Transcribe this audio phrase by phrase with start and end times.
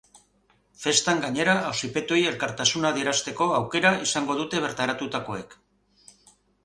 [0.83, 5.55] Festan, gainera, auzipetuei elkartasuna adierazte aukera izango dute bertaratutakoek.